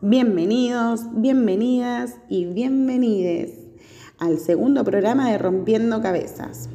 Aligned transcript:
Bienvenidos, 0.00 1.02
bienvenidas 1.12 2.14
y 2.28 2.44
bienvenides 2.44 3.50
al 4.18 4.38
segundo 4.38 4.84
programa 4.84 5.30
de 5.30 5.38
Rompiendo 5.38 6.00
Cabezas. 6.00 6.68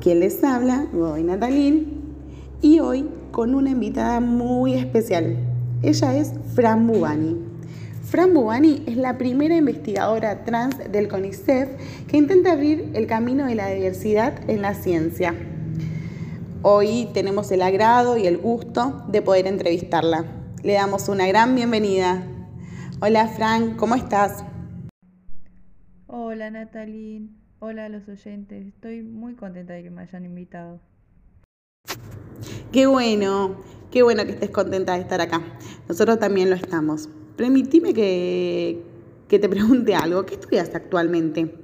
Quien 0.00 0.20
les 0.20 0.42
habla, 0.42 0.86
Godoy 0.92 1.22
Natalín, 1.22 2.02
y 2.62 2.80
hoy 2.80 3.06
con 3.30 3.54
una 3.54 3.70
invitada 3.70 4.20
muy 4.20 4.74
especial. 4.74 5.36
Ella 5.82 6.16
es 6.16 6.32
Fran 6.54 6.86
Bubani. 6.86 7.36
Fran 8.04 8.32
Bubani 8.32 8.82
es 8.86 8.96
la 8.96 9.18
primera 9.18 9.56
investigadora 9.56 10.44
trans 10.44 10.76
del 10.90 11.08
CONICET 11.08 11.76
que 12.06 12.16
intenta 12.16 12.52
abrir 12.52 12.90
el 12.94 13.06
camino 13.06 13.46
de 13.46 13.54
la 13.54 13.68
diversidad 13.68 14.48
en 14.48 14.62
la 14.62 14.74
ciencia. 14.74 15.34
Hoy 16.62 17.08
tenemos 17.12 17.50
el 17.52 17.62
agrado 17.62 18.16
y 18.16 18.26
el 18.26 18.38
gusto 18.38 19.04
de 19.08 19.20
poder 19.20 19.46
entrevistarla. 19.46 20.41
Le 20.62 20.74
damos 20.74 21.08
una 21.08 21.26
gran 21.26 21.56
bienvenida. 21.56 22.22
Hola 23.00 23.26
Fran, 23.26 23.76
¿cómo 23.76 23.96
estás? 23.96 24.44
Hola 26.06 26.52
Natalie, 26.52 27.22
hola 27.58 27.86
a 27.86 27.88
los 27.88 28.08
oyentes. 28.08 28.68
Estoy 28.68 29.02
muy 29.02 29.34
contenta 29.34 29.72
de 29.72 29.82
que 29.82 29.90
me 29.90 30.02
hayan 30.02 30.24
invitado. 30.24 30.78
Qué 32.70 32.86
bueno, 32.86 33.56
qué 33.90 34.04
bueno 34.04 34.24
que 34.24 34.30
estés 34.30 34.50
contenta 34.50 34.94
de 34.94 35.00
estar 35.00 35.20
acá. 35.20 35.42
Nosotros 35.88 36.20
también 36.20 36.48
lo 36.48 36.54
estamos. 36.54 37.08
Permitime 37.36 37.92
que, 37.92 38.84
que 39.26 39.40
te 39.40 39.48
pregunte 39.48 39.96
algo. 39.96 40.24
¿Qué 40.24 40.34
estudias 40.34 40.72
actualmente? 40.76 41.61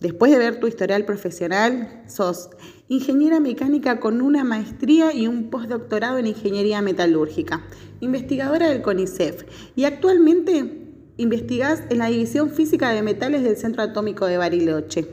Después 0.00 0.32
de 0.32 0.38
ver 0.38 0.58
tu 0.58 0.66
historial 0.66 1.04
profesional, 1.04 2.02
sos 2.06 2.48
ingeniera 2.88 3.38
mecánica 3.38 4.00
con 4.00 4.22
una 4.22 4.44
maestría 4.44 5.12
y 5.12 5.26
un 5.26 5.50
postdoctorado 5.50 6.16
en 6.16 6.26
ingeniería 6.26 6.80
metalúrgica, 6.80 7.66
investigadora 8.00 8.70
del 8.70 8.80
CONICEF 8.80 9.44
y 9.76 9.84
actualmente 9.84 10.88
investigás 11.18 11.82
en 11.90 11.98
la 11.98 12.06
División 12.06 12.48
Física 12.48 12.90
de 12.90 13.02
Metales 13.02 13.42
del 13.42 13.58
Centro 13.58 13.82
Atómico 13.82 14.24
de 14.24 14.38
Bariloche. 14.38 15.06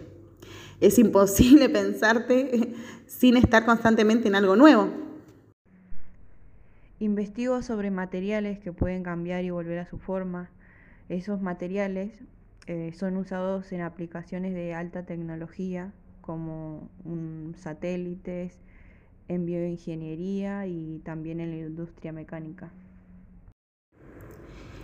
Es 0.80 0.98
imposible 1.00 1.68
pensarte 1.70 2.74
sin 3.08 3.36
estar 3.36 3.66
constantemente 3.66 4.30
en 4.30 4.36
algo 4.36 4.56
nuevo. 4.56 4.90
Investigo 7.00 7.62
sobre 7.62 7.92
materiales 7.92 8.60
que 8.60 8.72
pueden 8.72 9.04
cambiar 9.04 9.44
y 9.44 9.50
volver 9.50 9.80
a 9.80 9.86
su 9.86 10.00
forma. 10.00 10.50
Esos 11.10 11.42
materiales 11.42 12.14
eh, 12.68 12.92
son 12.94 13.18
usados 13.18 13.72
en 13.72 13.82
aplicaciones 13.82 14.54
de 14.54 14.74
alta 14.74 15.06
tecnología 15.06 15.94
como 16.22 16.90
satélites, 17.56 18.60
en 19.30 19.46
bioingeniería 19.46 20.68
y 20.68 21.00
también 21.04 21.40
en 21.40 21.52
la 21.52 21.58
industria 21.58 22.12
mecánica. 22.12 22.72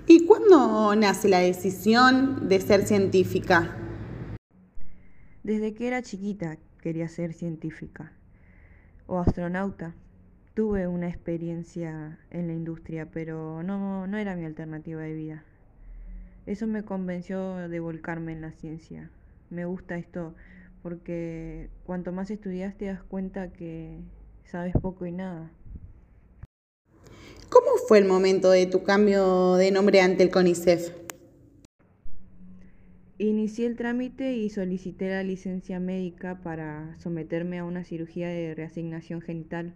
¿Y 0.08 0.26
cuándo 0.26 0.96
nace 0.96 1.28
la 1.30 1.40
decisión 1.40 2.48
de 2.48 2.60
ser 2.62 2.86
científica? 2.86 3.78
Desde 5.44 5.74
que 5.74 5.88
era 5.88 6.02
chiquita 6.02 6.58
quería 6.82 7.08
ser 7.10 7.34
científica 7.34 8.14
o 9.08 9.20
astronauta. 9.20 9.94
Tuve 10.54 10.88
una 10.88 11.10
experiencia 11.10 12.20
en 12.30 12.48
la 12.48 12.54
industria, 12.54 13.10
pero 13.12 13.64
no, 13.64 14.08
no 14.08 14.18
era 14.18 14.36
mi 14.36 14.46
alternativa 14.46 15.02
de 15.02 15.14
vida. 15.14 15.44
Eso 16.46 16.68
me 16.68 16.84
convenció 16.84 17.70
de 17.70 17.80
volcarme 17.80 18.34
en 18.34 18.42
la 18.42 18.52
ciencia. 18.52 19.10
Me 19.50 19.66
gusta 19.66 19.98
esto 19.98 20.34
porque 20.82 21.70
cuanto 21.86 22.12
más 22.12 22.30
estudias 22.30 22.78
te 22.78 22.86
das 22.86 23.02
cuenta 23.02 23.54
que 23.54 23.98
sabes 24.44 24.74
poco 24.82 25.06
y 25.06 25.14
nada. 25.14 25.50
¿Cómo 27.50 27.68
fue 27.88 28.00
el 28.00 28.06
momento 28.06 28.52
de 28.52 28.66
tu 28.66 28.84
cambio 28.84 29.56
de 29.56 29.72
nombre 29.72 30.02
ante 30.02 30.24
el 30.24 30.32
CONICEF? 30.32 30.92
Inicié 33.20 33.68
el 33.68 33.78
trámite 33.78 34.34
y 34.34 34.50
solicité 34.50 35.10
la 35.10 35.24
licencia 35.24 35.80
médica 35.80 36.42
para 36.42 36.98
someterme 37.00 37.60
a 37.60 37.64
una 37.64 37.86
cirugía 37.86 38.28
de 38.28 38.54
reasignación 38.54 39.22
genital. 39.22 39.74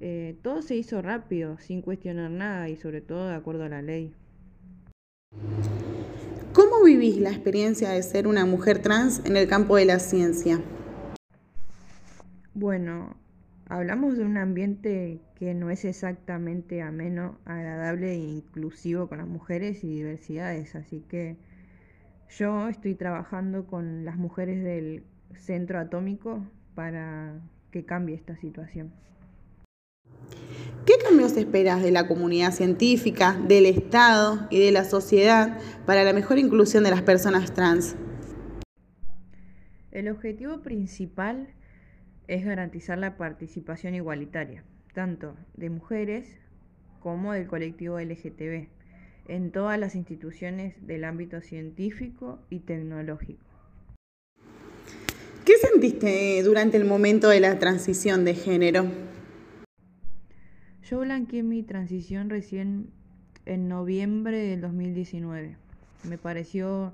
Eh, 0.00 0.36
todo 0.42 0.62
se 0.62 0.76
hizo 0.76 1.02
rápido, 1.02 1.58
sin 1.58 1.82
cuestionar 1.82 2.30
nada 2.30 2.68
y 2.68 2.76
sobre 2.76 3.00
todo 3.00 3.28
de 3.28 3.34
acuerdo 3.34 3.64
a 3.64 3.68
la 3.70 3.82
ley. 3.82 4.12
¿Cómo 6.52 6.84
vivís 6.84 7.16
la 7.18 7.30
experiencia 7.30 7.90
de 7.90 8.02
ser 8.02 8.28
una 8.28 8.46
mujer 8.46 8.78
trans 8.78 9.20
en 9.24 9.36
el 9.36 9.48
campo 9.48 9.74
de 9.74 9.86
la 9.86 9.98
ciencia? 9.98 10.60
Bueno, 12.54 13.16
hablamos 13.68 14.16
de 14.16 14.24
un 14.24 14.36
ambiente 14.36 15.20
que 15.34 15.52
no 15.52 15.70
es 15.70 15.84
exactamente 15.84 16.80
ameno, 16.80 17.38
agradable 17.44 18.12
e 18.12 18.18
inclusivo 18.18 19.08
con 19.08 19.18
las 19.18 19.26
mujeres 19.26 19.82
y 19.82 19.88
diversidades, 19.88 20.76
así 20.76 21.04
que 21.08 21.36
yo 22.28 22.68
estoy 22.68 22.94
trabajando 22.94 23.66
con 23.66 24.04
las 24.04 24.16
mujeres 24.16 24.62
del 24.62 25.02
centro 25.36 25.80
atómico 25.80 26.44
para 26.76 27.34
que 27.72 27.84
cambie 27.84 28.14
esta 28.14 28.36
situación. 28.36 28.92
¿Qué 30.86 30.98
cambios 31.02 31.34
esperas 31.38 31.82
de 31.82 31.90
la 31.90 32.06
comunidad 32.06 32.52
científica, 32.52 33.40
del 33.48 33.64
Estado 33.64 34.46
y 34.50 34.62
de 34.62 34.70
la 34.70 34.84
sociedad 34.84 35.58
para 35.86 36.04
la 36.04 36.12
mejor 36.12 36.38
inclusión 36.38 36.84
de 36.84 36.90
las 36.90 37.00
personas 37.00 37.54
trans? 37.54 37.96
El 39.92 40.08
objetivo 40.10 40.60
principal 40.60 41.48
es 42.28 42.44
garantizar 42.44 42.98
la 42.98 43.16
participación 43.16 43.94
igualitaria, 43.94 44.62
tanto 44.92 45.34
de 45.56 45.70
mujeres 45.70 46.28
como 47.00 47.32
del 47.32 47.46
colectivo 47.46 47.98
LGTB, 47.98 48.68
en 49.28 49.52
todas 49.52 49.78
las 49.78 49.94
instituciones 49.94 50.74
del 50.86 51.04
ámbito 51.04 51.40
científico 51.40 52.40
y 52.50 52.58
tecnológico. 52.58 53.42
¿Qué 55.46 55.54
sentiste 55.56 56.42
durante 56.42 56.76
el 56.76 56.84
momento 56.84 57.30
de 57.30 57.40
la 57.40 57.58
transición 57.58 58.26
de 58.26 58.34
género? 58.34 59.03
Yo 60.90 61.00
blanqueé 61.00 61.42
mi 61.42 61.62
transición 61.62 62.28
recién 62.28 62.90
en 63.46 63.68
noviembre 63.68 64.36
del 64.36 64.60
2019. 64.60 65.56
Me 66.06 66.18
pareció 66.18 66.92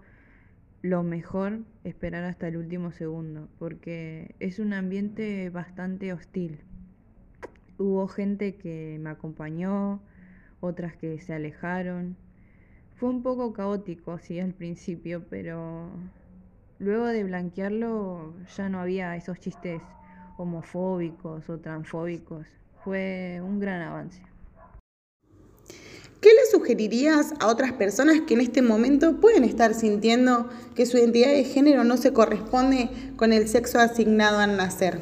lo 0.80 1.02
mejor 1.02 1.58
esperar 1.82 2.22
hasta 2.22 2.46
el 2.46 2.56
último 2.56 2.92
segundo, 2.92 3.48
porque 3.58 4.36
es 4.38 4.60
un 4.60 4.74
ambiente 4.74 5.50
bastante 5.50 6.12
hostil. 6.12 6.60
Hubo 7.78 8.06
gente 8.06 8.54
que 8.54 8.96
me 9.00 9.10
acompañó, 9.10 10.00
otras 10.60 10.94
que 10.94 11.18
se 11.18 11.34
alejaron. 11.34 12.16
Fue 12.94 13.08
un 13.08 13.24
poco 13.24 13.52
caótico, 13.52 14.20
sí, 14.20 14.38
al 14.38 14.54
principio, 14.54 15.24
pero 15.28 15.90
luego 16.78 17.06
de 17.06 17.24
blanquearlo 17.24 18.34
ya 18.56 18.68
no 18.68 18.78
había 18.78 19.16
esos 19.16 19.40
chistes 19.40 19.82
homofóbicos 20.36 21.50
o 21.50 21.58
transfóbicos 21.58 22.46
fue 22.84 23.40
un 23.42 23.60
gran 23.60 23.82
avance. 23.82 24.22
¿Qué 26.20 26.28
le 26.28 26.50
sugerirías 26.50 27.32
a 27.40 27.46
otras 27.46 27.72
personas 27.72 28.20
que 28.20 28.34
en 28.34 28.42
este 28.42 28.60
momento 28.60 29.20
pueden 29.20 29.42
estar 29.42 29.72
sintiendo 29.72 30.50
que 30.74 30.84
su 30.84 30.98
identidad 30.98 31.30
de 31.30 31.44
género 31.44 31.82
no 31.82 31.96
se 31.96 32.12
corresponde 32.12 32.90
con 33.16 33.32
el 33.32 33.48
sexo 33.48 33.78
asignado 33.78 34.38
al 34.38 34.58
nacer? 34.58 35.00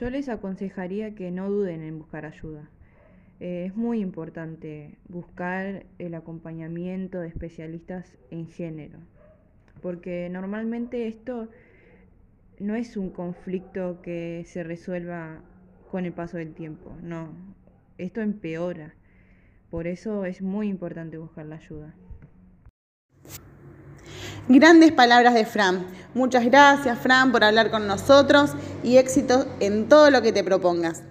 Yo 0.00 0.10
les 0.10 0.28
aconsejaría 0.28 1.14
que 1.14 1.30
no 1.30 1.48
duden 1.48 1.82
en 1.82 1.98
buscar 1.98 2.26
ayuda. 2.26 2.68
Eh, 3.38 3.66
es 3.66 3.76
muy 3.76 4.00
importante 4.00 4.98
buscar 5.08 5.86
el 5.98 6.14
acompañamiento 6.14 7.20
de 7.20 7.28
especialistas 7.28 8.16
en 8.30 8.48
género, 8.48 8.98
porque 9.80 10.28
normalmente 10.28 11.06
esto 11.06 11.48
no 12.60 12.76
es 12.76 12.96
un 12.96 13.10
conflicto 13.10 14.00
que 14.02 14.44
se 14.46 14.62
resuelva 14.62 15.42
con 15.90 16.04
el 16.04 16.12
paso 16.12 16.36
del 16.36 16.54
tiempo, 16.54 16.94
no, 17.02 17.30
esto 17.98 18.20
empeora. 18.20 18.94
Por 19.70 19.86
eso 19.86 20.24
es 20.24 20.42
muy 20.42 20.68
importante 20.68 21.16
buscar 21.16 21.46
la 21.46 21.56
ayuda. 21.56 21.94
Grandes 24.48 24.90
palabras 24.90 25.34
de 25.34 25.44
Fran. 25.44 25.86
Muchas 26.12 26.44
gracias, 26.44 26.98
Fran, 26.98 27.30
por 27.30 27.44
hablar 27.44 27.70
con 27.70 27.86
nosotros 27.86 28.56
y 28.82 28.96
éxito 28.96 29.46
en 29.60 29.88
todo 29.88 30.10
lo 30.10 30.22
que 30.22 30.32
te 30.32 30.42
propongas. 30.42 31.04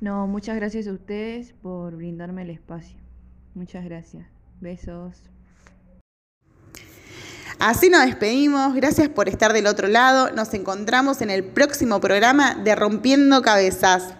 No, 0.00 0.28
muchas 0.28 0.54
gracias 0.56 0.86
a 0.86 0.92
ustedes 0.92 1.52
por 1.54 1.96
brindarme 1.96 2.42
el 2.42 2.50
espacio. 2.50 2.98
Muchas 3.54 3.84
gracias. 3.84 4.28
Besos. 4.60 5.28
Así 7.58 7.90
nos 7.90 8.04
despedimos, 8.04 8.72
gracias 8.74 9.08
por 9.08 9.28
estar 9.28 9.52
del 9.52 9.66
otro 9.66 9.88
lado, 9.88 10.30
nos 10.30 10.54
encontramos 10.54 11.20
en 11.22 11.30
el 11.30 11.42
próximo 11.42 12.00
programa 12.00 12.54
de 12.54 12.76
Rompiendo 12.76 13.42
Cabezas. 13.42 14.14